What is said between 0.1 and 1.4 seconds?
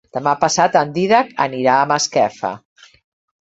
Demà passat en Dídac